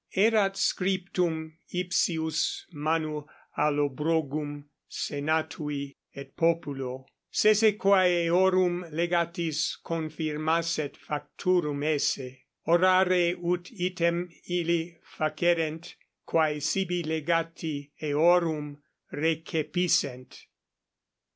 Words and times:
Erat 0.17 0.57
scriptum 0.57 1.59
ipsius 1.71 2.65
manu 2.73 3.23
Allobrogum 3.55 4.65
senatui 4.89 5.95
et 6.15 6.35
populo, 6.35 7.05
sese 7.29 7.73
quae 7.77 8.25
eorum 8.25 8.81
legatis 8.91 9.77
confirmasset 9.85 10.97
facturum 10.97 11.83
esse; 11.83 12.35
orare 12.67 13.35
ut 13.45 13.69
item 13.79 14.27
illi 14.49 14.97
facerent 15.03 15.93
quae 16.25 16.59
sibi 16.59 17.03
legati 17.03 17.91
eorum 18.01 18.81
recepissent. 19.11 20.47